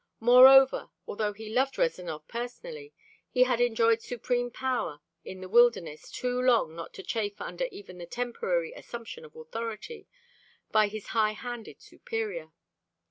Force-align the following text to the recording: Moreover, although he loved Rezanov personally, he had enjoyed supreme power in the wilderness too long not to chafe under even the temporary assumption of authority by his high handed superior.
Moreover, 0.19 0.89
although 1.05 1.31
he 1.31 1.53
loved 1.53 1.77
Rezanov 1.77 2.27
personally, 2.27 2.91
he 3.29 3.43
had 3.43 3.61
enjoyed 3.61 4.01
supreme 4.01 4.49
power 4.49 4.99
in 5.23 5.41
the 5.41 5.47
wilderness 5.47 6.09
too 6.09 6.41
long 6.41 6.75
not 6.75 6.91
to 6.95 7.03
chafe 7.03 7.39
under 7.39 7.65
even 7.69 7.99
the 7.99 8.07
temporary 8.07 8.73
assumption 8.73 9.23
of 9.23 9.35
authority 9.35 10.07
by 10.71 10.87
his 10.87 11.09
high 11.09 11.33
handed 11.33 11.81
superior. 11.83 12.51